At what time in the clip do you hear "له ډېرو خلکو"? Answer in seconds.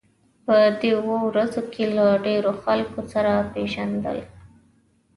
1.97-2.99